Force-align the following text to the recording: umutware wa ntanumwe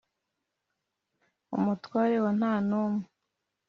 umutware 1.57 2.15
wa 2.23 2.31
ntanumwe 2.39 3.05